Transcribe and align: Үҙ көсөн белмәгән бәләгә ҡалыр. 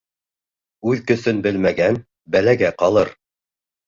Үҙ 0.91 1.03
көсөн 1.11 1.43
белмәгән 1.47 1.99
бәләгә 2.37 2.73
ҡалыр. 2.81 3.13